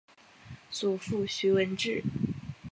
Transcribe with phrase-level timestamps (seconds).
[0.71, 2.03] 祖父徐文质。